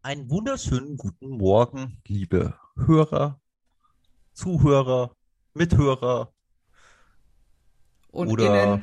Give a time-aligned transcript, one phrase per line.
[0.00, 3.40] Einen wunderschönen guten Morgen, liebe Hörer,
[4.32, 5.16] Zuhörer,
[5.54, 6.32] Mithörer
[8.12, 8.82] Und oder innen,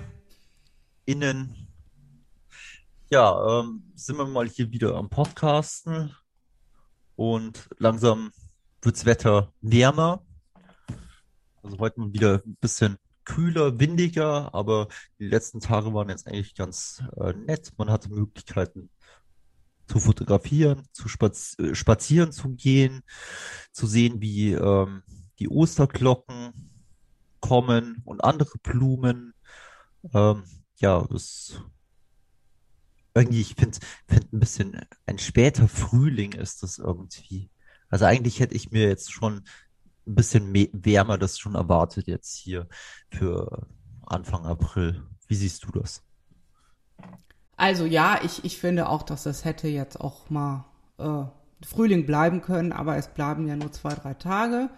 [1.06, 1.68] Innen.
[3.10, 6.14] Ja, ähm, sind wir mal hier wieder am Podcasten
[7.16, 8.32] und langsam
[8.82, 10.22] wirds Wetter wärmer.
[11.64, 16.56] Also heute mal wieder ein bisschen kühler, windiger, aber die letzten Tage waren jetzt eigentlich
[16.56, 17.72] ganz äh, nett.
[17.78, 18.90] Man hatte Möglichkeiten
[19.88, 23.04] zu fotografieren, zu spaz äh, spazieren zu gehen,
[23.72, 25.04] zu sehen, wie ähm,
[25.40, 26.72] die Osterglocken
[27.40, 29.34] kommen und andere Blumen.
[30.14, 30.44] Ähm,
[30.78, 31.62] ja, das
[33.14, 37.50] irgendwie, ich finde, find ein bisschen ein später Frühling ist das irgendwie.
[37.90, 39.44] Also eigentlich hätte ich mir jetzt schon
[40.08, 42.68] ein bisschen wärmer das schon erwartet jetzt hier
[43.10, 43.68] für
[44.06, 45.04] Anfang April.
[45.28, 46.04] Wie siehst du das?
[47.58, 50.66] Also ja, ich, ich finde auch, dass das hätte jetzt auch mal
[50.98, 51.24] äh,
[51.66, 54.70] Frühling bleiben können, aber es bleiben ja nur zwei, drei Tage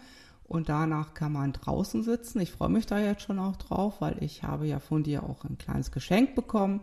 [0.43, 2.39] und danach kann man draußen sitzen.
[2.39, 5.43] Ich freue mich da jetzt schon auch drauf, weil ich habe ja von dir auch
[5.43, 6.81] ein kleines Geschenk bekommen,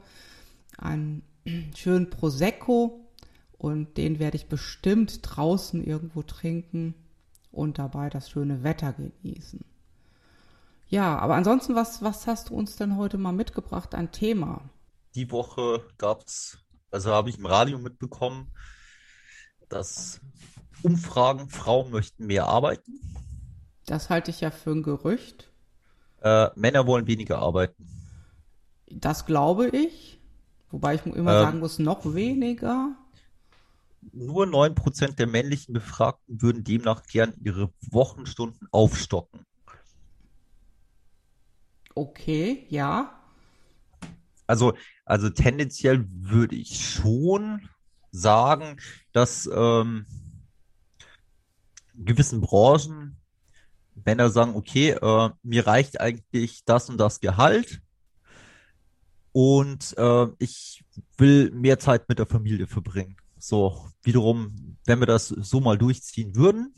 [0.78, 1.22] einen
[1.77, 3.00] schönen Prosecco
[3.56, 6.95] und den werde ich bestimmt draußen irgendwo trinken
[7.53, 9.65] und dabei das schöne Wetter genießen.
[10.89, 14.61] Ja, aber ansonsten, was, was hast du uns denn heute mal mitgebracht an Thema?
[15.15, 16.59] Die Woche gab's,
[16.91, 18.53] also habe ich im Radio mitbekommen,
[19.69, 20.21] dass
[20.83, 23.01] Umfragen, Frauen möchten mehr arbeiten,
[23.87, 25.51] Das halte ich ja für ein Gerücht.
[26.23, 27.87] äh, Männer wollen weniger arbeiten.
[28.91, 30.21] Das glaube ich.
[30.71, 32.97] Wobei ich immer Ähm, sagen muss, noch weniger.
[34.12, 39.45] nur 9% der männlichen Befragten würden demnach gern ihre Wochenstunden aufstocken.
[41.97, 43.11] Okay, ja.
[44.47, 47.69] Also, also tendenziell würde ich schon
[48.10, 48.77] sagen,
[49.12, 50.06] dass ähm,
[51.94, 53.16] gewissen Branchen
[54.05, 57.81] Männer sagen, okay, äh, mir reicht eigentlich das und das Gehalt
[59.32, 60.84] und äh, ich
[61.16, 63.16] will mehr Zeit mit der Familie verbringen.
[63.38, 66.75] So, wiederum, wenn wir das so mal durchziehen würden,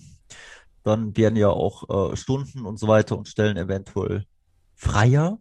[0.83, 4.25] dann wären ja auch äh, Stunden und so weiter und Stellen eventuell
[4.75, 5.39] freier.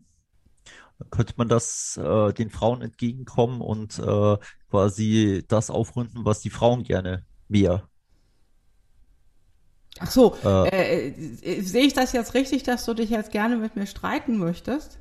[1.00, 4.38] Dann könnte man das äh, den Frauen entgegenkommen und äh,
[4.69, 7.89] quasi das aufrunden, was die Frauen gerne mehr.
[10.00, 11.07] Ach so, Äh, äh,
[11.41, 15.00] äh, sehe ich das jetzt richtig, dass du dich jetzt gerne mit mir streiten möchtest?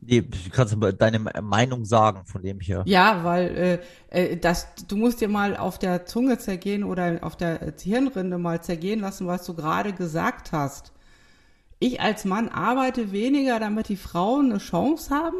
[0.00, 2.86] nee, du kannst aber deine Meinung sagen von dem hier.
[2.86, 3.80] Ja, weil
[4.10, 8.38] äh, äh, das, du musst dir mal auf der Zunge zergehen oder auf der Hirnrinde
[8.38, 10.92] mal zergehen lassen, was du gerade gesagt hast.
[11.84, 15.36] Ich als Mann arbeite weniger, damit die Frauen eine Chance haben?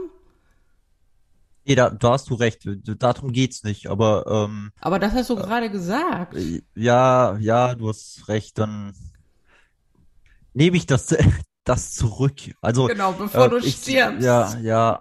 [1.66, 2.62] Nee, da, da hast du recht.
[2.98, 3.86] Darum geht's nicht.
[3.86, 6.34] Aber ähm, Aber das hast du gerade gesagt.
[6.34, 8.58] äh, ja, ja, du hast recht.
[8.58, 8.92] Dann
[10.52, 11.14] nehme ich das,
[11.64, 12.54] das zurück.
[12.60, 14.24] Also Genau, bevor äh, du ich, stirbst.
[14.24, 15.00] ja, ja,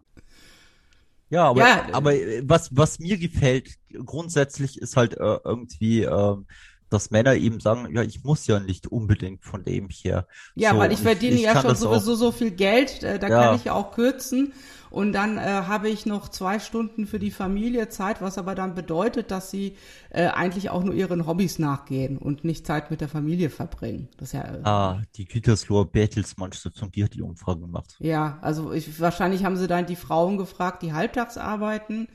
[1.30, 6.46] ja, aber, Ja, aber äh, was, was mir gefällt grundsätzlich ist halt äh, irgendwie, ähm,
[6.94, 10.28] dass Männer eben sagen, ja, ich muss ja nicht unbedingt von dem her.
[10.56, 12.32] Ja, So, weil ich und ich, verdiene ich ja kann schon das auch, sowieso so
[12.32, 14.54] viel Geld, äh, da kann ja, ich ja auch kürzen.
[14.94, 18.76] Und dann äh, habe ich noch zwei Stunden für die Familie Zeit, was aber dann
[18.76, 19.76] bedeutet, dass sie
[20.12, 24.08] äh, eigentlich auch nur ihren Hobbys nachgehen und nicht Zeit mit der Familie verbringen.
[24.18, 27.96] Das ja, äh, ah, die Gütersloher Bertelsmann Stiftung, die hat die Umfrage gemacht.
[27.98, 32.08] ja, also ich, wahrscheinlich haben sie dann die Frauen gefragt, die halbtags arbeiten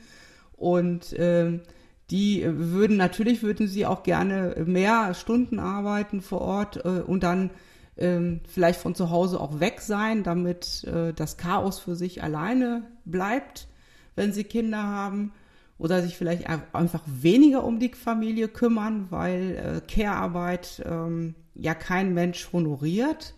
[0.52, 1.62] und ähm,
[2.10, 7.22] die äh, würden natürlich würden sie auch gerne mehr Stunden arbeiten vor Ort äh, und
[7.22, 7.50] dann
[7.96, 12.84] ähm, vielleicht von zu Hause auch weg sein, damit äh, das Chaos für sich alleine
[13.04, 13.68] bleibt,
[14.14, 15.32] wenn sie Kinder haben
[15.78, 21.74] oder sich vielleicht ein- einfach weniger um die Familie kümmern, weil äh, Care-Arbeit ähm, ja
[21.74, 23.34] kein Mensch honoriert.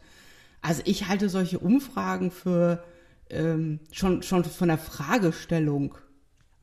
[0.63, 2.85] Also ich halte solche Umfragen für
[3.31, 5.97] ähm, schon schon von der Fragestellung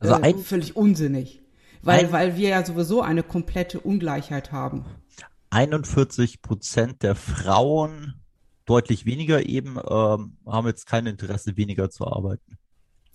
[0.00, 1.40] Also äh, völlig unsinnig,
[1.82, 4.84] weil ein, weil wir ja sowieso eine komplette Ungleichheit haben.
[5.50, 8.20] 41 Prozent der Frauen,
[8.66, 12.58] deutlich weniger eben, ähm, haben jetzt kein Interesse, weniger zu arbeiten.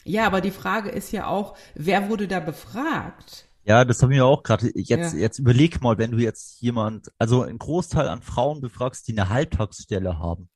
[0.04, 3.48] Ja, aber die Frage ist ja auch, wer wurde da befragt?
[3.66, 4.72] Ja, das haben wir auch gerade.
[4.76, 5.20] Jetzt, Ja.
[5.20, 9.30] jetzt überleg mal, wenn du jetzt jemand, also einen Großteil an Frauen befragst, die eine
[9.30, 10.50] Halbtagsstelle haben.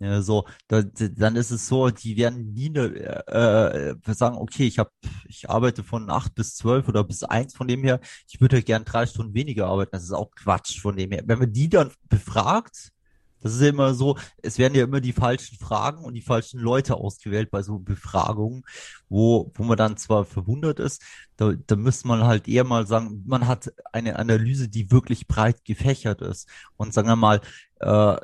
[0.00, 2.86] Ja, so, da, dann ist es so, die werden nie eine,
[3.26, 4.90] äh, äh, sagen, okay, ich habe,
[5.26, 7.98] ich arbeite von acht bis zwölf oder bis eins von dem her,
[8.28, 9.90] ich würde gern drei Stunden weniger arbeiten.
[9.92, 11.22] Das ist auch Quatsch von dem her.
[11.26, 12.92] Wenn man die dann befragt,
[13.40, 16.60] Das ist ja immer so, es werden ja immer die falschen Fragen und die falschen
[16.60, 18.64] Leute ausgewählt bei so Befragungen,
[19.08, 21.02] wo, wo man dann zwar verwundert ist,
[21.36, 25.64] da, da müsste man halt eher mal sagen, man hat eine Analyse, die wirklich breit
[25.64, 26.48] gefächert ist.
[26.76, 27.40] Und sagen wir mal,
[27.80, 28.16] äh,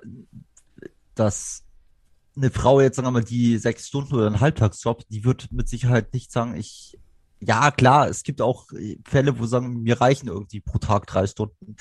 [1.14, 1.64] dass
[2.36, 5.68] eine Frau jetzt, sagen wir mal, die sechs Stunden oder einen Halbtagsjob, die wird mit
[5.68, 6.98] Sicherheit nicht sagen, ich
[7.46, 8.68] ja, klar, es gibt auch
[9.06, 11.76] Fälle, wo sagen, mir reichen irgendwie pro Tag drei Stunden.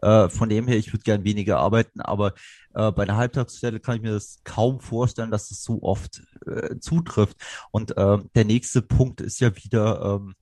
[0.00, 2.34] Äh, von dem her, ich würde gern weniger arbeiten, aber
[2.74, 6.78] äh, bei einer Halbtagsstelle kann ich mir das kaum vorstellen, dass es so oft äh,
[6.78, 7.36] zutrifft.
[7.72, 10.34] Und äh, der nächste Punkt ist ja wieder, ähm,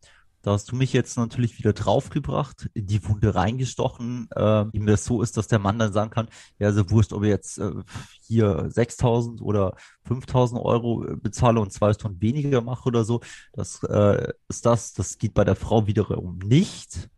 [0.47, 5.05] da hast du mich jetzt natürlich wieder draufgebracht, in die Wunde reingestochen, äh, ihm das
[5.05, 6.29] so ist, dass der Mann dann sagen kann,
[6.61, 7.73] ja, so wurscht, ob ich jetzt äh,
[8.21, 9.75] hier 6.000 oder
[10.09, 13.23] 5.000 Euro äh, bezahle und zwei Stunden weniger mache oder so.
[13.55, 17.11] Das äh, ist das, das geht bei der Frau wiederum nicht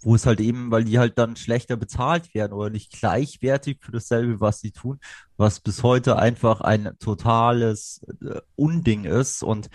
[0.00, 3.90] wo es halt eben, weil die halt dann schlechter bezahlt werden oder nicht gleichwertig für
[3.90, 5.00] dasselbe, was sie tun,
[5.36, 9.68] was bis heute einfach ein totales äh, Unding ist und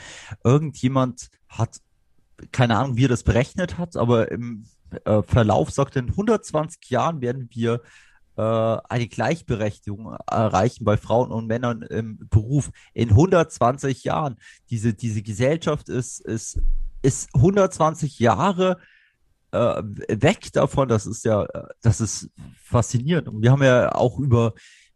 [0.45, 1.81] irgendjemand hat
[2.51, 4.65] keine Ahnung, wie er das berechnet hat, aber im
[5.05, 7.81] äh, Verlauf sagt er, in 120 Jahren werden wir
[8.35, 12.71] äh, eine Gleichberechtigung erreichen bei Frauen und Männern im Beruf.
[12.93, 14.37] In 120 Jahren.
[14.69, 16.59] Diese, diese Gesellschaft ist, ist,
[17.01, 18.79] ist 120 Jahre
[19.51, 20.87] äh, weg davon.
[20.87, 21.47] Das ist ja,
[21.81, 22.29] das ist
[22.63, 23.27] faszinierend.
[23.27, 24.53] Und wir haben ja auch über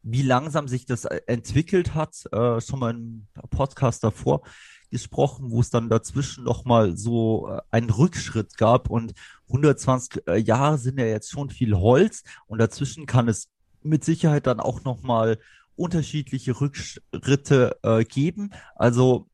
[0.10, 4.42] wie langsam sich das entwickelt hat, äh, schon mal im Podcast davor
[4.90, 8.90] gesprochen, wo es dann dazwischen nochmal so äh, einen Rückschritt gab.
[8.90, 9.14] Und
[9.48, 12.24] 120 äh, Jahre sind ja jetzt schon viel Holz.
[12.48, 13.50] Und dazwischen kann es
[13.82, 15.40] mit Sicherheit dann auch nochmal
[15.76, 18.52] unterschiedliche Rückschritte äh, geben.
[18.76, 19.28] Also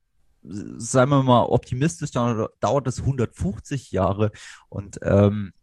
[0.44, 4.32] seien wir mal optimistisch, dann dauert es 150 Jahre.
[4.70, 5.54] Und ähm,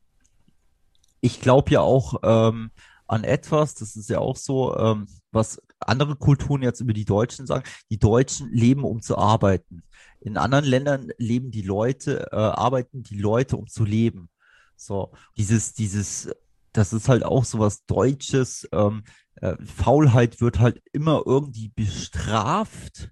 [1.20, 2.70] ich glaube ja auch ähm,
[3.06, 7.46] an etwas, das ist ja auch so, ähm, was andere Kulturen jetzt über die Deutschen
[7.46, 9.82] sagen, die Deutschen leben, um zu arbeiten.
[10.20, 14.28] In anderen Ländern leben die Leute, äh, arbeiten die Leute, um zu leben.
[14.76, 16.30] So, dieses, dieses,
[16.72, 18.68] das ist halt auch so was Deutsches.
[18.72, 19.04] Ähm,
[19.36, 23.10] äh, Faulheit wird halt immer irgendwie bestraft,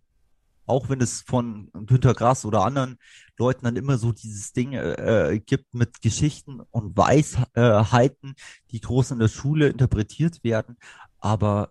[0.67, 2.99] auch wenn es von Günter Grass oder anderen
[3.39, 8.35] Leuten dann immer so dieses Ding äh, gibt mit Geschichten und Weisheiten,
[8.71, 10.77] die groß in der Schule interpretiert werden.
[11.21, 11.71] Aber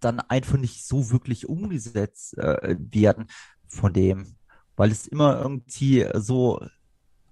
[0.00, 3.26] dann einfach nicht so wirklich umgesetzt äh, werden
[3.66, 4.36] von dem,
[4.76, 6.60] weil es immer irgendwie so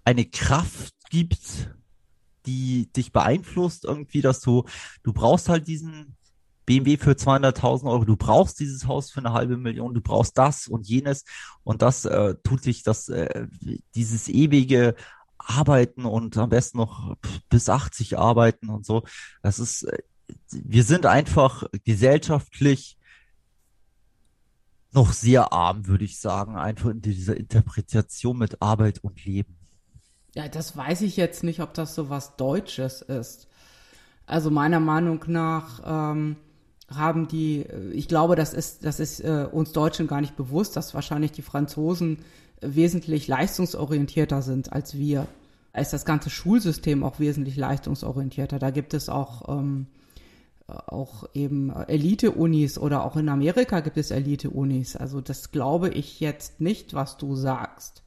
[0.04, 1.70] eine Kraft gibt,
[2.46, 4.64] die dich beeinflusst irgendwie, dass du,
[5.02, 6.16] du brauchst halt diesen
[6.64, 10.68] BMW für 200.000 Euro, du brauchst dieses Haus für eine halbe Million, du brauchst das
[10.68, 11.24] und jenes
[11.64, 13.46] und das äh, tut sich das, äh,
[13.94, 14.94] dieses ewige
[15.38, 17.16] Arbeiten und am besten noch
[17.48, 19.04] bis 80 arbeiten und so,
[19.42, 20.02] das ist, äh,
[20.50, 22.96] wir sind einfach gesellschaftlich
[24.92, 29.56] noch sehr arm, würde ich sagen, einfach in dieser Interpretation mit Arbeit und Leben.
[30.34, 33.48] Ja, das weiß ich jetzt nicht, ob das so was Deutsches ist.
[34.26, 36.36] Also meiner Meinung nach ähm,
[36.90, 40.94] haben die, ich glaube, das ist, das ist äh, uns Deutschen gar nicht bewusst, dass
[40.94, 42.18] wahrscheinlich die Franzosen
[42.60, 45.26] wesentlich leistungsorientierter sind als wir.
[45.74, 48.58] Ist das ganze Schulsystem auch wesentlich leistungsorientierter.
[48.58, 49.86] Da gibt es auch ähm,
[50.68, 54.96] auch eben Elite-Unis oder auch in Amerika gibt es Elite-Unis.
[54.96, 58.02] Also das glaube ich jetzt nicht, was du sagst.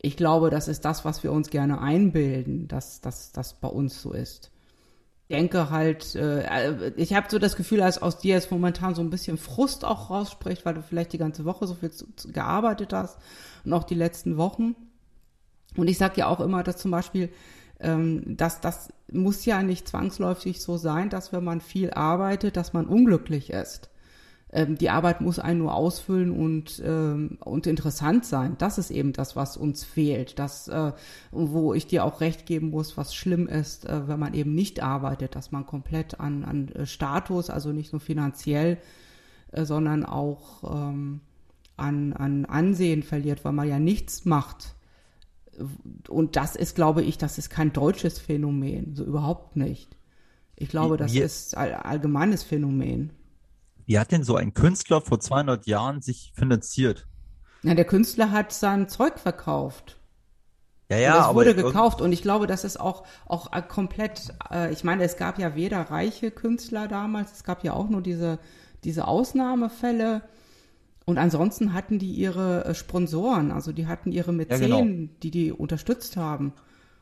[0.00, 4.12] Ich glaube, das ist das, was wir uns gerne einbilden, dass das bei uns so
[4.12, 4.50] ist.
[5.30, 9.10] Denke halt, äh, ich habe so das Gefühl, als aus dir jetzt momentan so ein
[9.10, 12.92] bisschen Frust auch rausspricht, weil du vielleicht die ganze Woche so viel zu, zu gearbeitet
[12.92, 13.18] hast
[13.64, 14.76] und auch die letzten Wochen.
[15.76, 17.30] Und ich sage ja auch immer, dass zum Beispiel
[17.80, 22.72] ähm, dass das muss ja nicht zwangsläufig so sein, dass wenn man viel arbeitet, dass
[22.72, 23.90] man unglücklich ist.
[24.52, 28.56] Ähm, die Arbeit muss einen nur ausfüllen und, ähm, und interessant sein.
[28.58, 30.38] Das ist eben das, was uns fehlt.
[30.38, 30.92] Das, äh,
[31.32, 34.82] wo ich dir auch recht geben muss, was schlimm ist, äh, wenn man eben nicht
[34.82, 38.78] arbeitet, dass man komplett an, an äh, Status, also nicht nur finanziell,
[39.52, 41.20] äh, sondern auch ähm,
[41.76, 44.75] an, an Ansehen verliert, weil man ja nichts macht
[46.08, 49.96] und das ist, glaube ich, das ist kein deutsches Phänomen, so überhaupt nicht.
[50.56, 53.12] Ich glaube, das wie, ist ein allgemeines Phänomen.
[53.84, 57.06] Wie hat denn so ein Künstler vor 200 Jahren sich finanziert?
[57.62, 60.00] Na, der Künstler hat sein Zeug verkauft.
[60.88, 64.32] Ja, ja, das wurde gekauft und ich glaube, das ist auch auch komplett.
[64.52, 68.02] Äh, ich meine, es gab ja weder reiche Künstler damals, es gab ja auch nur
[68.02, 68.38] diese
[68.84, 70.22] diese Ausnahmefälle
[71.06, 75.12] und ansonsten hatten die ihre äh, Sponsoren, also die hatten ihre Mäzenen, ja, genau.
[75.22, 76.52] die die unterstützt haben.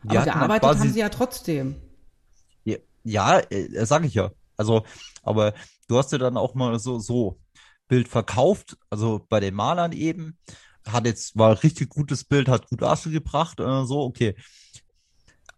[0.03, 1.77] Die Aber gearbeitet haben sie ja trotzdem.
[2.65, 4.31] Ja, ja äh, sage ich ja.
[4.59, 4.85] Also,
[5.23, 5.55] aber
[5.89, 7.41] du hast ja dann auch mal so, so
[7.89, 10.39] Bild verkauft, also bei den Malern eben.
[10.87, 14.35] Hat jetzt, war ein richtig gutes Bild, hat gut Asche gebracht, äh, so, okay.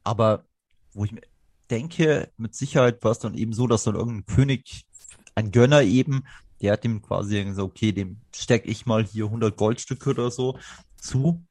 [0.05, 0.45] Aber
[0.93, 1.23] wo ich mir
[1.69, 4.87] denke, mit Sicherheit war es dann eben so, dass dann irgendein König,
[5.35, 6.25] ein Gönner eben,
[6.61, 10.59] der hat dem quasi gesagt, okay, dem steck ich mal hier 100 Goldstücke oder so
[10.97, 11.43] zu.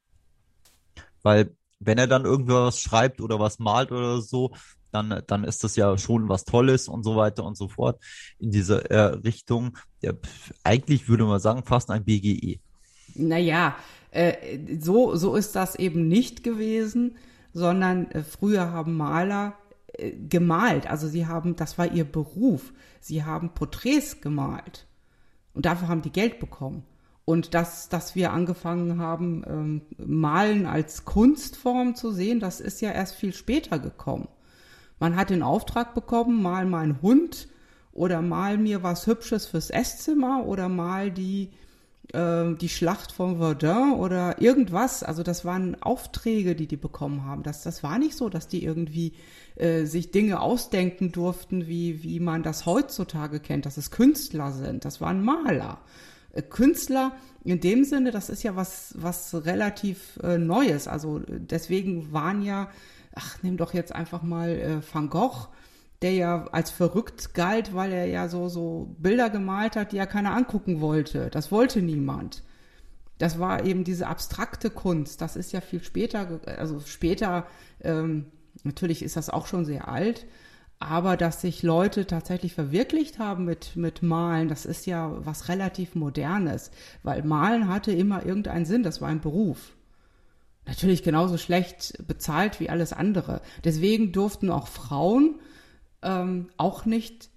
[1.22, 4.52] Weil wenn er dann irgendwas schreibt oder was malt oder so,
[4.92, 8.02] dann, dann ist das ja schon was Tolles und so weiter und so fort
[8.40, 9.78] in diese äh, Richtung.
[10.02, 10.14] Ja,
[10.64, 12.60] eigentlich würde man sagen, fast ein BGE.
[13.16, 13.76] Naja,
[14.12, 17.18] äh, so, so ist das eben nicht gewesen,
[17.54, 19.58] sondern äh, früher haben Maler
[19.94, 20.88] äh, gemalt.
[20.88, 22.74] Also sie haben, das war ihr Beruf.
[23.02, 24.88] Sie haben Porträts gemalt.
[25.56, 26.84] Und dafür haben die Geld bekommen.
[27.24, 32.92] Und dass, dass wir angefangen haben, ähm, Malen als Kunstform zu sehen, das ist ja
[32.92, 34.28] erst viel später gekommen.
[35.00, 37.48] Man hat den Auftrag bekommen, mal meinen Hund
[37.94, 41.50] oder mal mir was Hübsches fürs Esszimmer oder mal die,
[42.14, 45.04] äh, die Schlacht von Verdun oder irgendwas.
[45.04, 47.44] Also das waren Aufträge, die die bekommen haben.
[47.44, 49.14] Das, das war nicht so, dass die irgendwie
[49.56, 54.86] äh, sich Dinge ausdenken durften, wie, wie man das heutzutage kennt, dass es Künstler sind.
[54.86, 55.80] Das waren Maler.
[56.34, 60.88] Äh, Künstler in dem Sinne, das ist ja was, was relativ äh, Neues.
[60.88, 62.70] Also deswegen waren ja,
[63.14, 65.48] ach, nimm doch jetzt einfach mal äh, Van Gogh,
[66.02, 70.06] der ja als verrückt galt, weil er ja so, so Bilder gemalt hat, die ja
[70.06, 71.30] keiner angucken wollte.
[71.30, 72.44] Das wollte niemand.
[73.18, 75.22] Das war eben diese abstrakte Kunst.
[75.22, 77.48] Das ist ja viel später, also später,
[77.82, 78.26] ähm,
[78.64, 80.26] natürlich ist das auch schon sehr alt,
[80.80, 85.96] aber dass sich Leute tatsächlich verwirklicht haben mit, mit Malen, das ist ja was relativ
[85.96, 86.72] Modernes,
[87.04, 89.76] weil Malen hatte immer irgendeinen Sinn, das war ein Beruf.
[90.66, 93.42] Natürlich genauso schlecht bezahlt wie alles andere.
[93.64, 95.36] Deswegen durften auch Frauen
[96.06, 97.30] ähm, auch nicht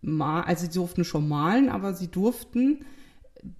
[0.00, 2.84] malen, also sie durften schon malen, aber sie durften,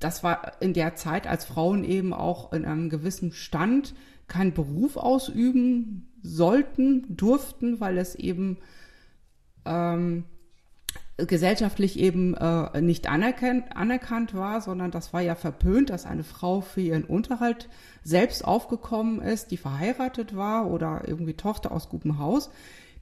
[0.01, 3.95] das war in der Zeit, als Frauen eben auch in einem gewissen Stand
[4.29, 8.59] keinen Beruf ausüben sollten, durften, weil es eben
[9.67, 10.25] ähm,
[11.17, 16.61] gesellschaftlich eben äh, nicht anerkannt, anerkannt war, sondern das war ja verpönt, dass eine Frau
[16.61, 17.69] für ihren Unterhalt
[18.03, 22.51] selbst aufgekommen ist, die verheiratet war oder irgendwie Tochter aus gutem Haus.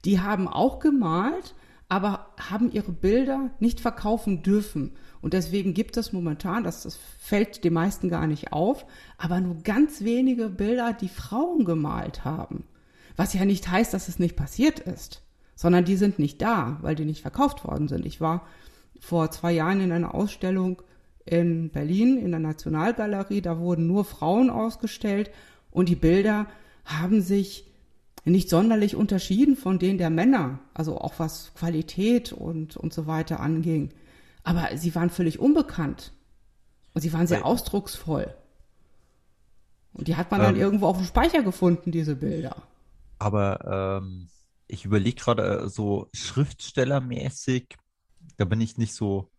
[0.05, 1.55] Die haben auch gemalt,
[1.89, 4.91] aber haben ihre Bilder nicht verkaufen dürfen.
[5.21, 8.85] Und deswegen gibt es momentan, das, das fällt den meisten gar nicht auf,
[9.17, 12.65] aber nur ganz wenige Bilder, die Frauen gemalt haben.
[13.15, 15.23] Was ja nicht heißt, dass es nicht passiert ist
[15.55, 18.05] sondern die sind nicht da, weil die nicht verkauft worden sind.
[18.05, 18.45] Ich war
[18.99, 20.81] vor zwei Jahren in einer Ausstellung
[21.25, 25.31] in Berlin in der Nationalgalerie, da wurden nur Frauen ausgestellt
[25.71, 26.47] und die Bilder
[26.83, 27.71] haben sich
[28.31, 33.39] nicht sonderlich unterschieden von denen der Männer, also auch was Qualität und, und so weiter
[33.39, 33.89] anging.
[34.43, 36.13] Aber sie waren völlig unbekannt
[36.93, 38.33] und sie waren sehr Weil, ausdrucksvoll.
[39.93, 42.63] Und die hat man ähm, dann irgendwo auf dem Speicher gefunden, diese Bilder.
[43.19, 44.29] Aber ähm,
[44.67, 47.75] ich überlege gerade äh, so schriftstellermäßig,
[48.37, 49.29] da bin ich nicht so,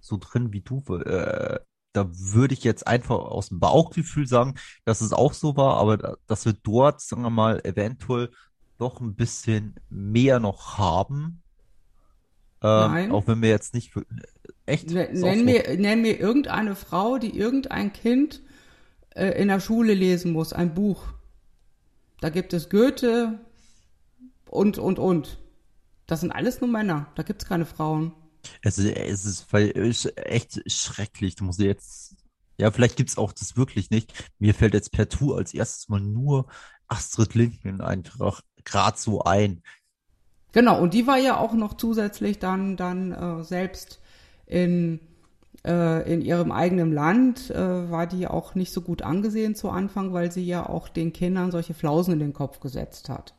[0.00, 0.82] so drin wie du.
[0.96, 1.60] Äh,
[1.92, 4.54] da würde ich jetzt einfach aus dem Bauchgefühl sagen,
[4.84, 8.30] dass es auch so war, aber dass wir dort, sagen wir mal, eventuell
[8.78, 11.42] doch ein bisschen mehr noch haben.
[12.62, 13.12] Ähm, Nein.
[13.12, 14.04] Auch wenn wir jetzt nicht für,
[14.66, 14.90] echt.
[14.90, 18.42] Nenn mir, nenn mir irgendeine Frau, die irgendein Kind
[19.10, 21.04] äh, in der Schule lesen muss, ein Buch.
[22.20, 23.38] Da gibt es Goethe,
[24.50, 25.38] und, und, und.
[26.06, 27.06] Das sind alles nur Männer.
[27.14, 28.12] Da gibt es keine Frauen.
[28.62, 31.36] Es ist, es ist echt schrecklich.
[31.36, 32.16] Du musst jetzt,
[32.58, 34.12] ja, vielleicht gibt es auch das wirklich nicht.
[34.38, 36.46] Mir fällt jetzt per Tour als erstes mal nur
[36.88, 39.62] Astrid Lindgren einfach gerade so ein.
[40.52, 44.00] Genau, und die war ja auch noch zusätzlich dann, dann äh, selbst
[44.46, 45.00] in,
[45.66, 50.14] äh, in ihrem eigenen Land, äh, war die auch nicht so gut angesehen zu Anfang,
[50.14, 53.34] weil sie ja auch den Kindern solche Flausen in den Kopf gesetzt hat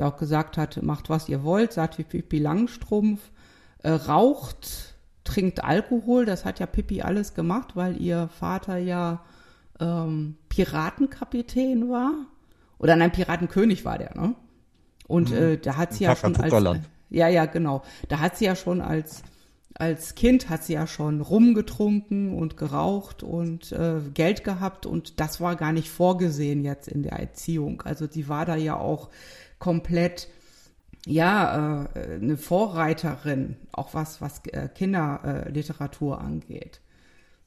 [0.00, 3.20] die auch gesagt hat, macht was ihr wollt, sagt wie Pippi Langstrumpf,
[3.82, 4.94] äh, raucht,
[5.24, 9.24] trinkt Alkohol, das hat ja Pippi alles gemacht, weil ihr Vater ja
[9.78, 12.12] ähm, Piratenkapitän war.
[12.78, 14.34] Oder nein, Piratenkönig war der, ne?
[15.06, 15.36] Und mhm.
[15.36, 17.82] äh, da hat sie ja schon als, ja, ja, genau.
[18.08, 19.22] Da hat sie ja schon als
[19.74, 25.40] als Kind hat sie ja schon rumgetrunken und geraucht und äh, Geld gehabt und das
[25.40, 27.80] war gar nicht vorgesehen jetzt in der Erziehung.
[27.82, 29.08] Also die war da ja auch
[29.58, 30.28] komplett
[31.06, 36.80] ja äh, eine Vorreiterin, auch was was äh, Kinderliteratur angeht.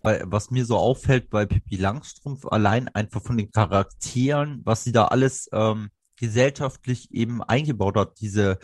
[0.04, 5.06] Was mir so auffällt bei Pippi Langstrumpf, allein einfach von den Charakteren, was sie da
[5.06, 8.60] alles ähm, gesellschaftlich eben eingebaut hat, diese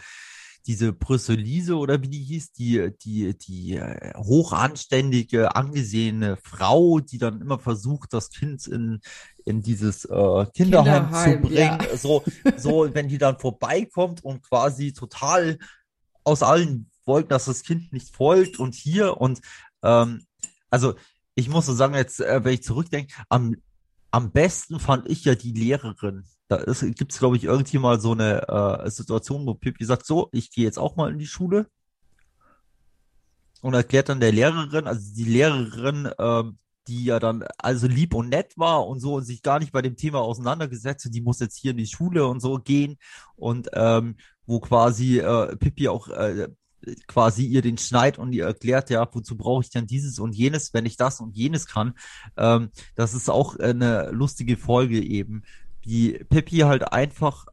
[0.67, 7.41] diese Brüsselise oder wie die hieß, die, die, die äh, hochanständige, angesehene Frau, die dann
[7.41, 8.99] immer versucht, das Kind in,
[9.45, 11.79] in dieses äh, Kinderheim, Kinderheim, zu bringen.
[11.81, 11.97] ja.
[11.97, 12.23] So,
[12.57, 15.57] so, wenn die dann vorbeikommt und quasi total
[16.23, 19.41] aus allen Wolken, dass das Kind nicht folgt und hier und
[19.81, 20.23] ähm,
[20.69, 20.95] also
[21.35, 23.55] ich muss so sagen, jetzt, äh, wenn ich zurückdenke, am,
[24.11, 26.25] am besten fand ich ja die Lehrerin.
[26.49, 30.29] Da gibt es, glaube ich, irgendwie mal so eine äh, Situation, wo Pippi sagt, so,
[30.31, 31.67] ich gehe jetzt auch mal in die Schule.
[33.61, 38.29] Und erklärt dann der Lehrerin, also die Lehrerin, ähm, die ja dann also lieb und
[38.29, 41.39] nett war und so und sich gar nicht bei dem Thema auseinandergesetzt hat, die muss
[41.39, 42.97] jetzt hier in die Schule und so gehen.
[43.35, 44.15] Und ähm,
[44.47, 46.47] wo quasi äh, Pippi auch äh,
[47.05, 50.73] quasi ihr den Schneid und ihr erklärt, ja, wozu brauche ich denn dieses und jenes,
[50.73, 51.93] wenn ich das und jenes kann.
[52.37, 55.43] Ähm, das ist auch eine lustige Folge eben,
[55.89, 57.47] wie Pippi halt einfach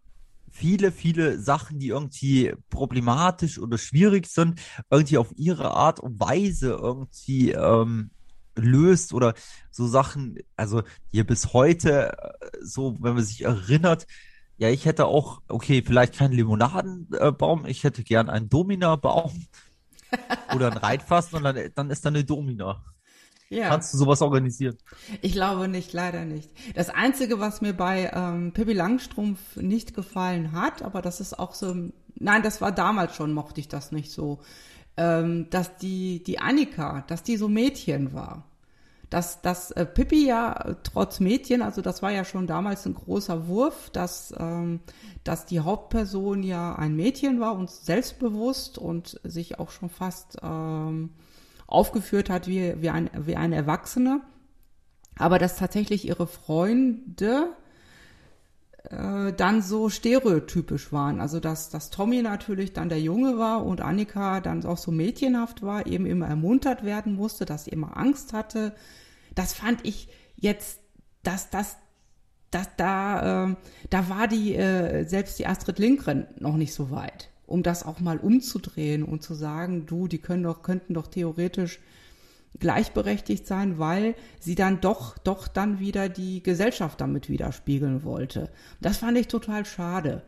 [0.50, 6.71] viele, viele Sachen, die irgendwie problematisch oder schwierig sind, irgendwie auf ihre Art und Weise
[6.71, 8.11] irgendwie ähm,
[8.55, 9.35] löst oder
[9.71, 14.07] so Sachen, also hier bis heute, äh, so, wenn man sich erinnert,
[14.59, 19.33] ja, ich hätte auch, okay, vielleicht keinen Limonadenbaum, ich hätte gern einen Domina-Baum
[20.55, 22.83] oder ein Reitfass und dann, dann ist da eine Domina.
[23.49, 23.69] Ja.
[23.69, 24.76] Kannst du sowas organisieren?
[25.23, 26.50] Ich glaube nicht, leider nicht.
[26.75, 31.55] Das Einzige, was mir bei ähm, Pippi Langstrumpf nicht gefallen hat, aber das ist auch
[31.55, 31.75] so,
[32.17, 34.41] nein, das war damals schon, mochte ich das nicht so,
[34.97, 38.45] ähm, dass die, die Annika, dass die so Mädchen war.
[39.11, 42.95] Dass, dass äh, Pippi ja äh, trotz Mädchen, also das war ja schon damals ein
[42.95, 44.81] großer Wurf, dass, ähm,
[45.23, 51.11] dass die Hauptperson ja ein Mädchen war und selbstbewusst und sich auch schon fast ähm,
[51.66, 54.20] aufgeführt hat wie, wie, ein, wie eine Erwachsene,
[55.18, 57.49] aber dass tatsächlich ihre Freunde
[58.90, 61.20] äh, dann so stereotypisch waren.
[61.20, 65.62] Also dass, dass Tommy natürlich dann der Junge war und Annika dann auch so mädchenhaft
[65.62, 68.75] war, eben immer ermuntert werden musste, dass sie immer Angst hatte.
[69.35, 70.80] Das fand ich jetzt,
[71.23, 71.76] dass das
[72.50, 73.56] das, da, äh,
[73.90, 78.00] da war die, äh, selbst die Astrid Lindgren noch nicht so weit, um das auch
[78.00, 81.81] mal umzudrehen und zu sagen, du, die können doch, könnten doch theoretisch
[82.59, 88.51] gleichberechtigt sein, weil sie dann doch, doch dann wieder die Gesellschaft damit widerspiegeln wollte.
[88.81, 90.23] Das fand ich total schade.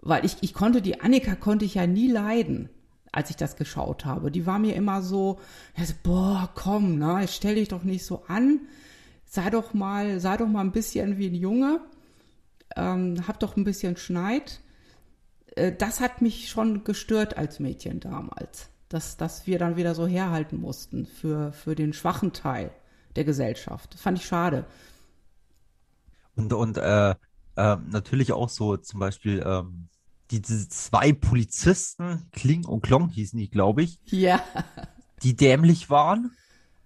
[0.00, 2.70] Weil ich, ich konnte die Annika konnte ich ja nie leiden,
[3.10, 4.30] als ich das geschaut habe.
[4.30, 5.40] Die war mir immer so,
[5.76, 8.60] so boah, komm, na, stell dich doch nicht so an.
[9.24, 11.80] Sei doch mal, sei doch mal ein bisschen wie ein Junge.
[12.76, 14.60] Ähm, hab doch ein bisschen Schneid.
[15.58, 20.06] Äh, das hat mich schon gestört als Mädchen damals dass, dass wir dann wieder so
[20.06, 22.70] herhalten mussten für, für den schwachen Teil
[23.16, 23.94] der Gesellschaft.
[23.94, 24.64] Das fand ich schade.
[26.34, 27.14] Und, und äh, äh,
[27.90, 29.88] natürlich auch so zum Beispiel ähm,
[30.30, 34.42] die, diese zwei Polizisten, Kling und Klong hießen die, glaube ich, Ja.
[35.22, 36.32] die dämlich waren.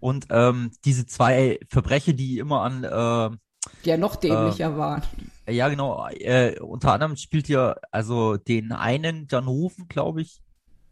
[0.00, 3.36] Und ähm, diese zwei Verbrecher, die immer an, äh,
[3.84, 5.02] Die ja noch dämlicher waren.
[5.48, 10.40] Ja genau, äh, unter anderem spielt ja also den einen Jan Hofen, glaube ich,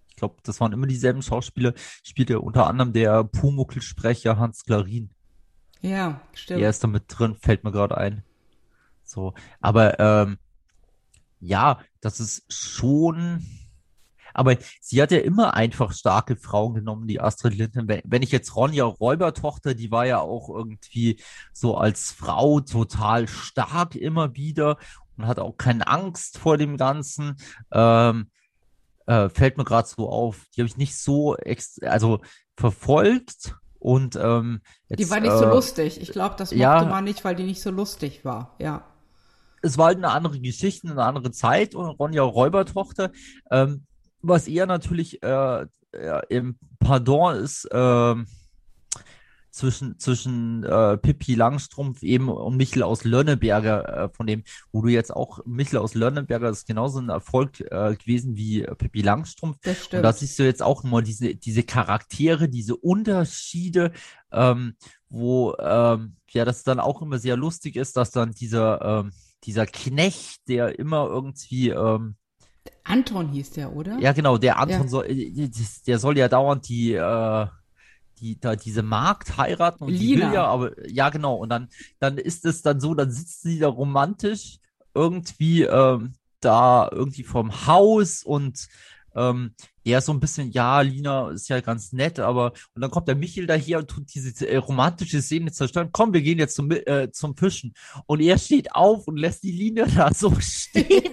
[0.09, 5.11] ich glaube, das waren immer dieselben Schauspieler, spielt ja unter anderem der Pumuckl-Sprecher Hans Klarin.
[5.81, 6.61] Ja, stimmt.
[6.61, 8.23] Er ist da mit drin, fällt mir gerade ein.
[9.03, 10.39] So, aber ähm,
[11.41, 13.47] ja, das ist schon.
[14.35, 17.89] Aber sie hat ja immer einfach starke Frauen genommen, die Astrid Lindgren.
[17.89, 21.21] Wenn, wenn ich jetzt Ronja Räubertochter, die war ja auch irgendwie
[21.53, 24.77] so als Frau total stark immer wieder
[25.17, 27.37] und hat auch keine Angst vor dem Ganzen.
[27.73, 28.31] Ähm,
[29.07, 30.47] äh, fällt mir gerade so auf.
[30.55, 32.21] Die habe ich nicht so ex also
[32.57, 36.01] verfolgt und ähm, jetzt, die war nicht so äh, lustig.
[36.01, 36.85] Ich glaube, das mochte ja.
[36.85, 38.55] man nicht, weil die nicht so lustig war.
[38.61, 38.85] Ja.
[39.63, 43.11] es war halt eine andere Geschichte, eine andere Zeit und Ronja Räubertochter.
[43.51, 43.87] Ähm,
[44.23, 45.67] was eher natürlich äh,
[46.29, 48.27] im Pardon ist ähm,
[49.51, 54.89] zwischen, zwischen äh, Pippi Langstrumpf eben und Michel aus Lönneberger, äh, von dem, wo du
[54.89, 59.59] jetzt auch, Michel aus Lönneberger ist genauso ein Erfolg äh, gewesen wie äh, Pippi Langstrumpf.
[59.63, 60.05] Das Und stimmt.
[60.05, 63.93] da siehst du jetzt auch immer diese, diese Charaktere, diese Unterschiede,
[64.33, 64.75] ähm,
[65.09, 69.13] wo ähm, ja das dann auch immer sehr lustig ist, dass dann dieser, ähm,
[69.45, 72.15] dieser Knecht, der immer irgendwie, ähm,
[72.85, 73.99] Anton hieß der, oder?
[73.99, 74.89] ja genau, der Anton Ja.
[74.89, 75.51] soll, äh,
[75.87, 77.47] der soll ja dauernd die, äh,
[78.21, 80.27] die, da diese Magd heiraten und die Lina.
[80.29, 83.59] will ja, aber ja genau, und dann, dann ist es dann so, dann sitzt sie
[83.59, 84.59] da romantisch
[84.95, 88.67] irgendwie ähm, da irgendwie vorm Haus und
[89.15, 89.55] ähm,
[89.85, 93.09] der ist so ein bisschen, ja, Lina ist ja ganz nett, aber und dann kommt
[93.09, 95.91] der Michel daher und tut diese äh, romantische Szene zerstören.
[95.91, 97.75] Komm, wir gehen jetzt zum, äh, zum Fischen.
[98.07, 101.13] Und er steht auf und lässt die Lina da so stehen.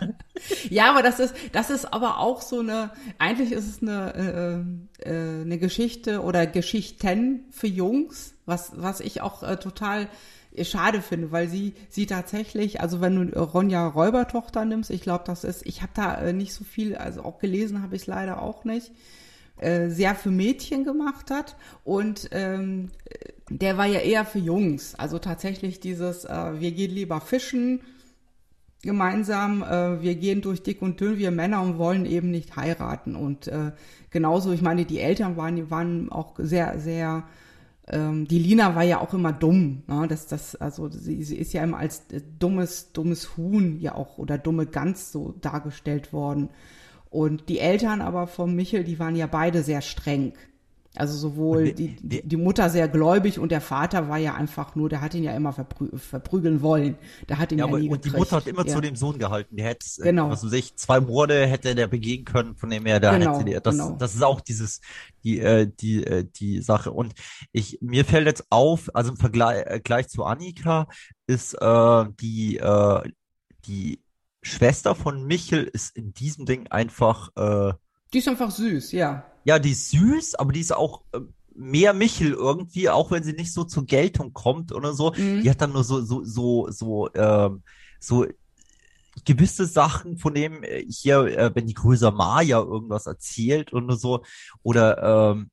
[0.70, 4.64] Ja, aber das ist, das ist aber auch so eine, eigentlich ist es eine,
[5.02, 10.08] äh, äh, eine Geschichte oder Geschichten für Jungs, was, was ich auch äh, total
[10.60, 15.44] schade finde, weil sie sie tatsächlich, also wenn du Ronja Räubertochter nimmst, ich glaube, das
[15.44, 18.64] ist, ich habe da äh, nicht so viel, also auch gelesen habe ich leider auch
[18.64, 18.92] nicht,
[19.58, 22.90] äh, sehr für Mädchen gemacht hat und ähm,
[23.48, 27.80] der war ja eher für Jungs, also tatsächlich dieses, äh, wir gehen lieber fischen
[28.82, 33.16] gemeinsam, äh, wir gehen durch dick und dünn, wir Männer und wollen eben nicht heiraten
[33.16, 33.72] und äh,
[34.10, 37.24] genauso, ich meine, die Eltern waren, die waren auch sehr, sehr
[37.88, 39.82] ähm, die Lina war ja auch immer dumm.
[39.88, 40.06] Ne?
[40.08, 44.18] Das, das, also sie, sie ist ja immer als äh, dummes, dummes Huhn ja auch
[44.18, 46.50] oder dumme Gans so dargestellt worden.
[47.10, 50.32] Und die Eltern aber von Michel, die waren ja beide sehr streng.
[50.94, 55.00] Also sowohl die, die, Mutter sehr gläubig und der Vater war ja einfach nur, der
[55.00, 56.98] hat ihn ja immer verprü verprügeln wollen.
[57.30, 58.14] Der hat ihn ja, ja nie Und gekriegt.
[58.14, 58.74] die Mutter hat immer ja.
[58.74, 59.56] zu dem Sohn gehalten.
[59.56, 60.28] Der hätte, äh, genau.
[60.28, 63.44] was weiß ich, zwei Morde hätte der begehen können, von dem her, da genau, hätte
[63.46, 63.96] der, das, genau.
[63.98, 64.82] das ist auch dieses,
[65.24, 66.92] die, äh, die, äh, die Sache.
[66.92, 67.14] Und
[67.52, 70.88] ich, mir fällt jetzt auf, also im Vergleich äh, gleich zu Annika
[71.26, 73.02] ist äh, die, äh,
[73.64, 74.02] die
[74.42, 77.72] Schwester von Michel ist in diesem Ding einfach, äh,
[78.12, 79.24] die ist einfach süß, ja.
[79.44, 81.20] Ja, die ist süß, aber die ist auch äh,
[81.54, 85.12] mehr Michel irgendwie, auch wenn sie nicht so zur Geltung kommt oder so.
[85.16, 85.42] Mhm.
[85.42, 87.62] Die hat dann nur so, so, so, so, ähm,
[88.00, 88.26] so
[89.24, 94.22] gewisse Sachen, von dem äh, hier, äh, wenn die Größer Maya irgendwas erzählt und so,
[94.62, 95.50] oder ähm,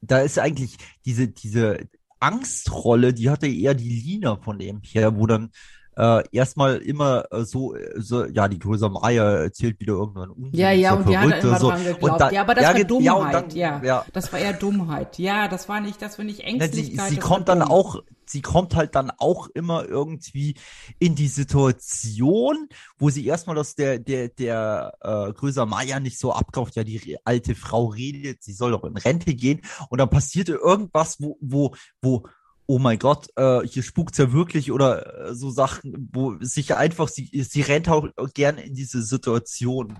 [0.00, 1.88] da ist eigentlich diese, diese
[2.20, 5.50] Angstrolle, die hatte eher die Lina von dem hier, wo dann
[5.98, 10.54] äh, erstmal immer äh, so, äh, so, ja, die größere Maya erzählt wieder irgendwann Unsinn.
[10.54, 11.70] Ja, ja, und die hat immer so.
[11.70, 12.20] dran geglaubt.
[12.20, 14.06] Dann, ja, aber das ja, war Dummheit, ja, dann, ja, ja.
[14.12, 15.18] Das war eher Dummheit.
[15.18, 16.96] Ja, das war nicht, das war nicht Ängstlichkeit.
[16.96, 17.72] Ja, sie, sie kommt dann dumm.
[17.72, 20.54] auch, sie kommt halt dann auch immer irgendwie
[21.00, 26.32] in die Situation, wo sie erstmal aus der, der, der äh, größer Maya nicht so
[26.32, 29.62] abkauft, ja, die alte Frau redet, sie soll doch in Rente gehen.
[29.90, 32.22] Und dann passierte irgendwas, wo, wo, wo,
[32.68, 37.08] oh mein Gott, äh, hier spukt's ja wirklich oder äh, so Sachen, wo sich einfach,
[37.08, 39.98] sie, sie rennt auch gerne in diese Situation.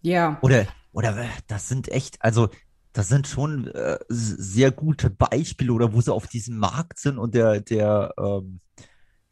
[0.00, 0.38] Ja.
[0.40, 2.48] Oder, oder äh, das sind echt, also
[2.94, 7.34] das sind schon äh, sehr gute Beispiele oder wo sie auf diesem Markt sind und
[7.34, 8.60] der, der, ähm,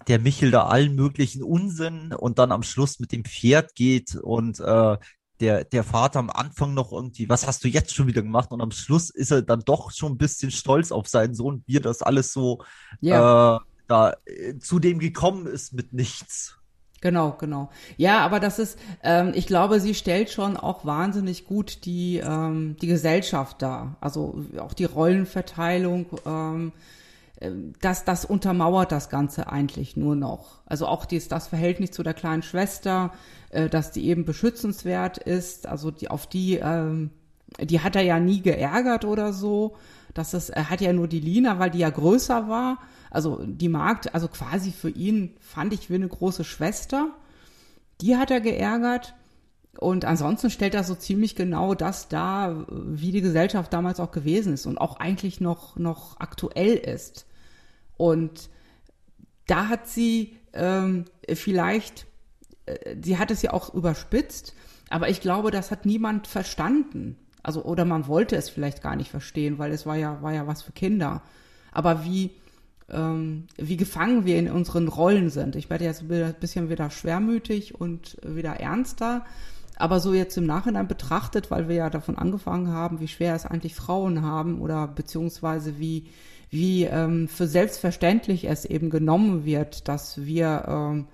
[0.06, 4.60] der Michel da allen möglichen Unsinn und dann am Schluss mit dem Pferd geht und
[4.60, 4.98] äh,
[5.40, 8.50] der, der Vater am Anfang noch irgendwie, was hast du jetzt schon wieder gemacht?
[8.52, 11.76] Und am Schluss ist er dann doch schon ein bisschen stolz auf seinen Sohn, wie
[11.76, 12.62] er das alles so
[13.00, 13.56] ja.
[13.56, 16.56] äh, da äh, zu dem gekommen ist mit nichts.
[17.02, 17.70] Genau, genau.
[17.98, 22.76] Ja, aber das ist, ähm, ich glaube, sie stellt schon auch wahnsinnig gut die, ähm,
[22.80, 23.96] die Gesellschaft dar.
[24.00, 26.06] Also auch die Rollenverteilung.
[26.24, 26.72] Ähm,
[27.80, 30.60] das, das untermauert das Ganze eigentlich nur noch.
[30.64, 33.12] Also auch dies, das Verhältnis zu der kleinen Schwester,
[33.50, 37.10] äh, dass die eben beschützenswert ist, also die, auf die, ähm,
[37.60, 39.76] die hat er ja nie geärgert oder so.
[40.14, 42.78] Das ist, er hat ja nur die Lina, weil die ja größer war.
[43.10, 47.10] Also die Magd, also quasi für ihn fand ich wie eine große Schwester.
[48.00, 49.14] Die hat er geärgert.
[49.78, 54.54] Und ansonsten stellt er so ziemlich genau das dar, wie die Gesellschaft damals auch gewesen
[54.54, 57.26] ist und auch eigentlich noch, noch aktuell ist.
[57.96, 58.48] Und
[59.46, 62.06] da hat sie ähm, vielleicht,
[62.66, 64.54] äh, sie hat es ja auch überspitzt,
[64.88, 67.16] aber ich glaube, das hat niemand verstanden.
[67.42, 70.46] Also, oder man wollte es vielleicht gar nicht verstehen, weil es war ja, war ja
[70.46, 71.22] was für Kinder.
[71.70, 72.32] Aber wie,
[72.90, 75.54] ähm, wie gefangen wir in unseren Rollen sind.
[75.54, 79.24] Ich werde jetzt ein bisschen wieder schwermütig und wieder ernster.
[79.76, 83.44] Aber so jetzt im Nachhinein betrachtet, weil wir ja davon angefangen haben, wie schwer es
[83.44, 86.08] eigentlich Frauen haben oder beziehungsweise wie,
[86.50, 91.06] wie ähm, für selbstverständlich es eben genommen wird, dass wir ähm,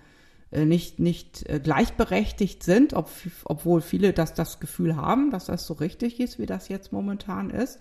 [0.52, 3.10] äh, nicht, nicht äh, gleichberechtigt sind, ob,
[3.44, 7.50] obwohl viele das, das Gefühl haben, dass das so richtig ist, wie das jetzt momentan
[7.50, 7.80] ist.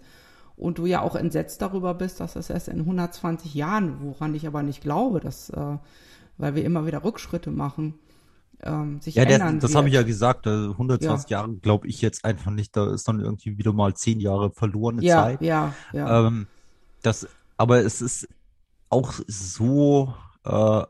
[0.56, 4.48] Und du ja auch entsetzt darüber bist, dass es erst in 120 Jahren, woran ich
[4.48, 5.78] aber nicht glaube, dass, äh,
[6.38, 7.96] weil wir immer wieder Rückschritte machen,
[8.64, 11.40] ähm, sich ja, ändern der, das habe ich ja gesagt, 120 ja.
[11.40, 15.04] Jahre glaube ich jetzt einfach nicht, da ist dann irgendwie wieder mal zehn Jahre verlorene
[15.04, 15.42] ja, Zeit.
[15.42, 16.28] Ja, ja.
[16.28, 16.48] Ähm,
[17.02, 18.28] das, aber es ist
[18.90, 20.84] auch so äh,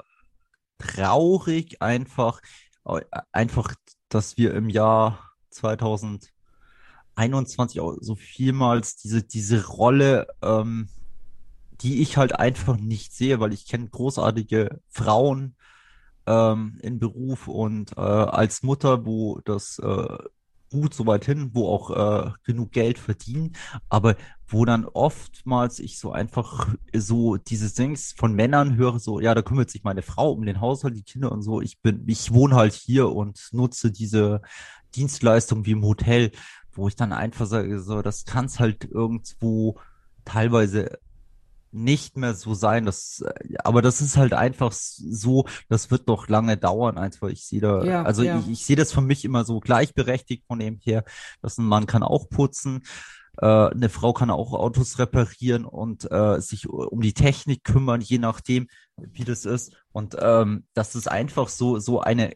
[0.78, 2.42] traurig einfach,
[2.86, 3.74] äh, einfach,
[4.10, 5.20] dass wir im Jahr
[5.52, 10.90] 2021 auch so vielmals diese, diese Rolle, ähm,
[11.82, 15.56] die ich halt einfach nicht sehe, weil ich kenne großartige Frauen,
[16.26, 20.18] ähm, in Beruf und äh, als Mutter, wo das äh,
[20.72, 23.54] gut so weit hin, wo auch äh, genug Geld verdienen,
[23.90, 24.16] aber
[24.48, 29.42] wo dann oftmals ich so einfach so dieses Dings von Männern höre, so, ja, da
[29.42, 31.62] kümmert sich meine Frau um den Haushalt, die Kinder und so.
[31.62, 34.42] Ich bin, ich wohne halt hier und nutze diese
[34.96, 36.32] Dienstleistung wie im Hotel,
[36.72, 39.78] wo ich dann einfach sage, so, das kann es halt irgendwo
[40.26, 41.00] teilweise
[41.72, 42.86] nicht mehr so sein.
[42.86, 43.24] Das,
[43.64, 47.30] aber das ist halt einfach so, das wird doch lange dauern, einfach.
[47.30, 48.40] Ich sehe da, Ja, also ja.
[48.40, 51.04] ich, ich sehe das für mich immer so gleichberechtigt von dem her,
[51.42, 52.84] dass ein Mann kann auch putzen,
[53.38, 58.18] äh, eine Frau kann auch Autos reparieren und äh, sich um die Technik kümmern, je
[58.18, 59.74] nachdem, wie das ist.
[59.92, 62.34] Und ähm, dass es einfach so, so eine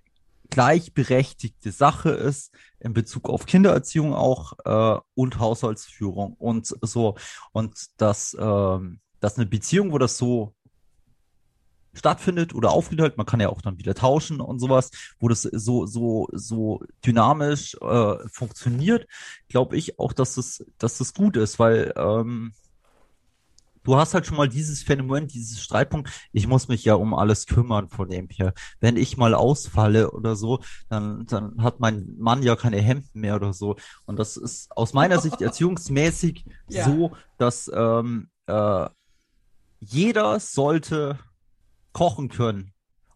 [0.50, 7.16] gleichberechtigte Sache ist in Bezug auf Kindererziehung auch äh, und Haushaltsführung und so.
[7.52, 10.54] Und dass, ähm, dass eine Beziehung, wo das so
[11.96, 15.88] stattfindet oder aufrechterhält, man kann ja auch dann wieder tauschen und sowas, wo das so,
[15.88, 19.08] so, so dynamisch äh, funktioniert,
[19.50, 22.52] glaube ich auch, dass das, dass das gut ist, weil ähm,
[23.84, 27.48] du hast halt schon mal dieses Phänomen, dieses Streitpunkt, ich muss mich ja um alles
[27.48, 28.54] kümmern von dem her.
[28.80, 30.60] Wenn ich mal ausfalle oder so,
[30.90, 33.76] dann, dann hat mein Mann ja keine Hemden mehr oder so.
[34.06, 36.86] Und das ist aus meiner Sicht erziehungsmäßig Ja.
[36.86, 38.88] so, dass ähm, äh,
[39.88, 41.20] jeder sollte
[41.94, 42.72] kochen können.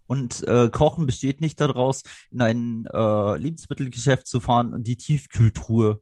[0.08, 2.02] Und äh, Kochen besteht nicht daraus,
[2.32, 6.02] in ein äh, Lebensmittelgeschäft zu fahren und die Tiefkühltruhe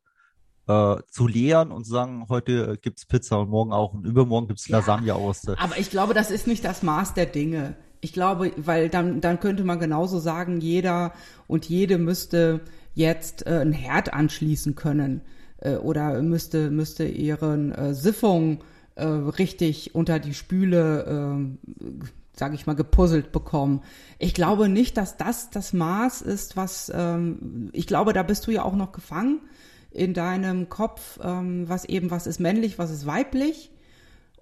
[0.67, 4.67] äh, zu leeren und zu sagen, heute gibt's Pizza und morgen auch und übermorgen gibt's
[4.67, 4.77] Ja.
[4.77, 5.41] Lasagne aus.
[5.41, 7.75] der- Aber ich glaube, das ist nicht das Maß der Dinge.
[7.99, 11.13] Ich glaube, weil dann, dann könnte man genauso sagen, jeder
[11.47, 12.61] und jede müsste
[12.93, 15.21] jetzt äh, einen Herd anschließen können
[15.57, 18.59] äh, oder müsste, müsste ihren äh, Siphon
[18.97, 21.79] äh, richtig unter die Spüle, äh,
[22.33, 23.81] sage ich mal, gepuzzelt bekommen.
[24.19, 28.51] Ich glaube nicht, dass das das Maß ist, was, ähm, ich glaube, da bist du
[28.51, 29.39] ja auch noch gefangen
[29.91, 33.71] in deinem Kopf, ähm, was eben, was ist männlich, was ist weiblich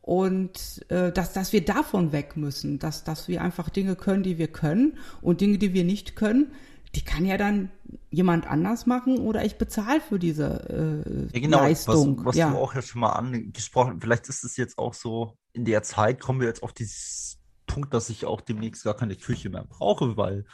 [0.02, 4.38] und äh, dass, dass wir davon weg müssen, dass, dass wir einfach Dinge können, die
[4.38, 6.52] wir können und Dinge, die wir nicht können,
[6.96, 7.70] die kann ja dann
[8.10, 12.18] jemand anders machen oder ich bezahle für diese äh, Ja, genau, Leistung.
[12.20, 12.50] was, was ja.
[12.50, 16.20] du auch ja schon mal angesprochen, vielleicht ist es jetzt auch so, in der Zeit
[16.20, 20.18] kommen wir jetzt auf dieses Punkt, dass ich auch demnächst gar keine Küche mehr brauche,
[20.18, 20.46] weil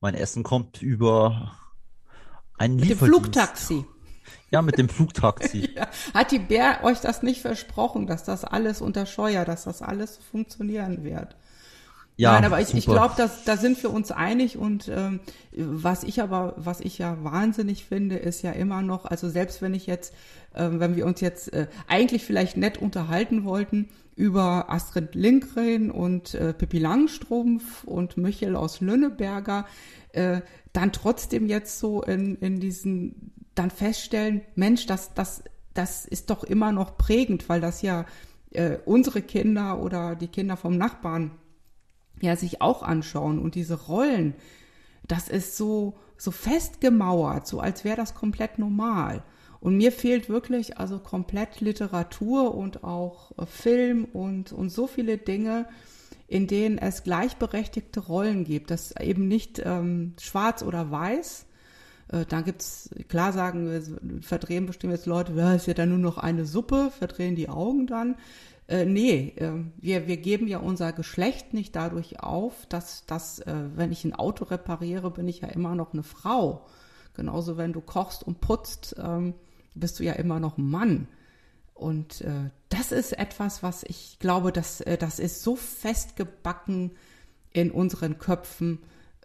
[0.00, 1.56] mein Essen kommt über
[2.58, 2.98] einen Mit dem.
[2.98, 3.84] Flugtaxi.
[4.50, 5.70] Ja, mit dem Flugtaxi.
[5.76, 5.88] Ja.
[6.14, 10.18] Hat die Bär euch das nicht versprochen, dass das alles unter Steuer, dass das alles
[10.18, 11.36] funktionieren wird?
[12.16, 15.20] Ja, Nein, aber ich, ich glaube, dass da sind wir uns einig und ähm,
[15.52, 19.72] was ich aber, was ich ja wahnsinnig finde, ist ja immer noch, also selbst wenn
[19.72, 20.14] ich jetzt,
[20.54, 26.34] ähm, wenn wir uns jetzt äh, eigentlich vielleicht nett unterhalten wollten über Astrid Lindgren und
[26.34, 29.66] äh, Pippi Langstrumpf und Michel aus Lönneberger,
[30.12, 30.42] äh,
[30.74, 35.42] dann trotzdem jetzt so in, in diesen, dann feststellen, Mensch, das, das,
[35.72, 38.04] das ist doch immer noch prägend, weil das ja
[38.52, 41.30] äh, unsere Kinder oder die Kinder vom Nachbarn
[42.20, 44.34] ja sich auch anschauen und diese Rollen,
[45.06, 49.22] das ist so so festgemauert, so als wäre das komplett normal.
[49.60, 55.18] Und mir fehlt wirklich also komplett Literatur und auch äh, Film und und so viele
[55.18, 55.66] Dinge,
[56.28, 61.46] in denen es gleichberechtigte Rollen gibt, das eben nicht ähm, schwarz oder weiß.
[62.12, 65.98] Äh, dann gibt's klar sagen, wir, verdrehen bestimmt jetzt Leute, ja, ist ja dann nur
[65.98, 68.16] noch eine Suppe, verdrehen die Augen dann.
[68.70, 73.68] Äh, nee, äh, wir, wir geben ja unser Geschlecht nicht dadurch auf, dass, dass äh,
[73.74, 76.66] wenn ich ein Auto repariere, bin ich ja immer noch eine Frau.
[77.14, 79.34] Genauso wenn du kochst und putzt, ähm,
[79.74, 81.08] bist du ja immer noch ein Mann.
[81.74, 86.92] Und äh, das ist etwas, was ich glaube, dass äh, das ist so festgebacken
[87.52, 88.78] in unseren Köpfen,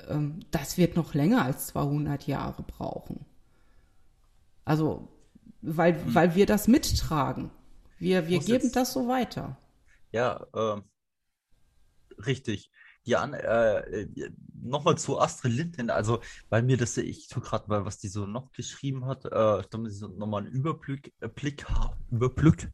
[0.08, 3.26] ähm, das wird noch länger als 200 Jahre brauchen.
[4.64, 5.08] Also,
[5.62, 7.52] weil, weil wir das mittragen.
[7.98, 9.58] Wir, wir geben jetzt- das so weiter.
[10.12, 10.84] Ja, ähm,
[12.26, 12.72] richtig.
[13.06, 14.08] Die an, äh,
[14.64, 18.26] nochmal zu Astrid Lindgren, also weil mir das, ich tu gerade mal, was die so
[18.26, 21.66] noch geschrieben hat, äh, damit ich so nochmal einen Überblick, äh, Blick,
[22.12, 22.70] Überblick,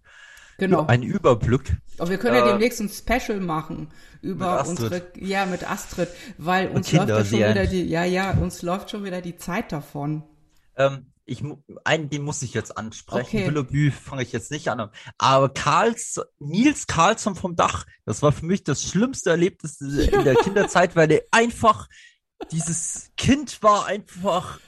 [0.58, 0.86] Genau.
[0.86, 1.76] einen Überblick.
[1.98, 3.90] Aber wir können ja Äh, demnächst ein Special machen
[4.22, 6.08] über unsere, ja, mit Astrid,
[6.38, 9.74] weil uns läuft ja schon wieder die, ja, ja, uns läuft schon wieder die Zeit
[9.74, 10.24] davon.
[10.78, 11.44] Ähm, ich,
[11.86, 13.38] einen, den muss ich jetzt ansprechen.
[13.38, 13.46] Okay.
[13.46, 14.90] Büllerbü fange ich jetzt nicht an.
[15.18, 20.36] Aber Karls, Nils Karlsson vom Dach, das war für mich das schlimmste Erlebnis in der
[20.44, 21.88] Kinderzeit, weil er einfach,
[22.52, 24.60] dieses Kind war einfach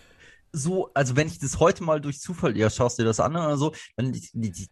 [0.54, 3.58] so, also wenn ich das heute mal durch Zufall, ja, schaust dir das an oder
[3.58, 4.16] so, dann,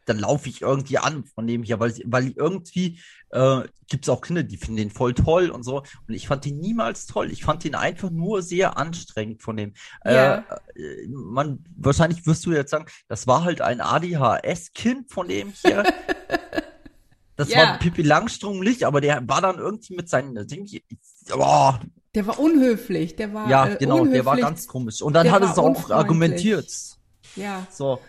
[0.06, 3.00] dann laufe ich irgendwie an von dem hier, weil, weil irgendwie
[3.32, 5.80] äh, gibt es auch Kinder, die finden den voll toll und so.
[6.08, 7.32] Und ich fand den niemals toll.
[7.32, 9.74] Ich fand den einfach nur sehr anstrengend von dem.
[10.06, 10.46] Ja.
[10.76, 15.84] Äh, man, wahrscheinlich wirst du jetzt sagen, das war halt ein ADHS-Kind von dem hier.
[17.38, 17.58] Das ja.
[17.58, 20.70] war Pippi Langstrumpf aber der war dann irgendwie mit seinen Ding.
[21.34, 21.73] Oh.
[22.13, 23.49] Der war unhöflich, der war.
[23.49, 24.13] Ja, äh, genau, unhöflich.
[24.15, 25.01] der war ganz komisch.
[25.01, 26.69] Und dann der hat es auch argumentiert.
[27.36, 27.65] Ja.
[27.71, 27.99] So.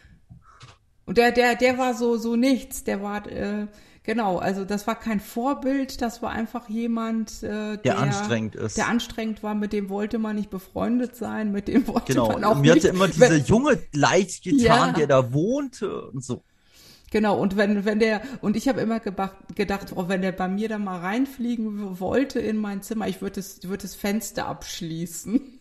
[1.04, 2.84] Und der, der, der war so, so nichts.
[2.84, 3.66] Der war, äh,
[4.02, 8.76] genau, also das war kein Vorbild, das war einfach jemand, äh, der, der anstrengend ist.
[8.76, 12.28] Der anstrengend war, mit dem wollte man nicht befreundet sein, mit dem wollte genau.
[12.32, 12.84] man auch Mir nicht.
[12.84, 14.92] Mir hatte immer dieser junge leicht getan, ja.
[14.92, 16.42] der da wohnte und so.
[17.12, 20.48] Genau, und wenn, wenn der, und ich habe immer gedacht, gedacht, oh, wenn der bei
[20.48, 25.60] mir da mal reinfliegen wollte in mein Zimmer, ich würde das, würd das Fenster abschließen.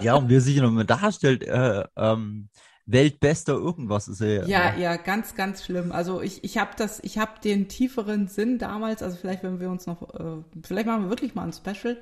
[0.00, 2.48] Ja, und wie er sich nochmal darstellt, äh, ähm,
[2.86, 4.48] Weltbester irgendwas ist er.
[4.48, 5.92] Ja, ja, ja, ganz, ganz schlimm.
[5.92, 9.68] Also ich, ich habe das, ich habe den tieferen Sinn damals, also vielleicht, wenn wir
[9.68, 11.98] uns noch, äh, vielleicht machen wir wirklich mal ein Special,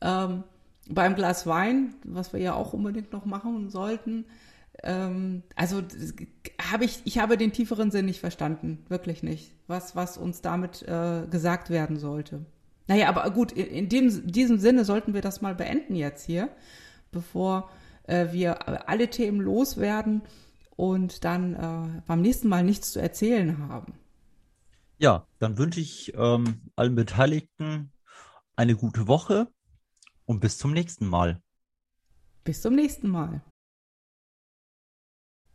[0.00, 0.44] ähm,
[0.88, 4.24] beim Glas Wein, was wir ja auch unbedingt noch machen sollten,
[4.84, 5.82] ähm, also
[6.70, 10.82] habe ich, ich habe den tieferen Sinn nicht verstanden, wirklich nicht, was, was uns damit
[10.82, 12.44] äh, gesagt werden sollte.
[12.86, 16.50] Naja, aber gut, in, dem, diesem Sinne sollten wir das mal beenden jetzt hier,
[17.10, 17.70] bevor
[18.04, 20.22] äh, wir alle Themen loswerden
[20.76, 23.94] und dann äh, beim nächsten Mal nichts zu erzählen haben.
[24.98, 27.90] Ja, dann wünsche ich ähm, allen Beteiligten
[28.54, 29.48] eine gute Woche
[30.26, 31.40] und bis zum nächsten Mal.
[32.44, 33.42] Bis zum nächsten Mal.